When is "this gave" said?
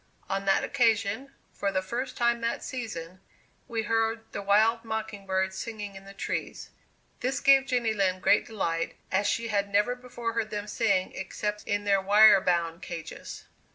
7.19-7.67